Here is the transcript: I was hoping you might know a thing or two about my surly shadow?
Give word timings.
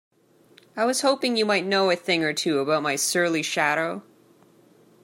I 0.75 0.85
was 0.85 1.01
hoping 1.01 1.37
you 1.37 1.45
might 1.45 1.63
know 1.63 1.91
a 1.91 1.95
thing 1.95 2.23
or 2.23 2.33
two 2.33 2.57
about 2.57 2.81
my 2.81 2.95
surly 2.95 3.43
shadow? 3.43 4.01